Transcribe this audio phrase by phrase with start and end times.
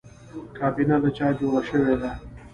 [0.57, 2.11] کابینه له چا جوړه شوې ده؟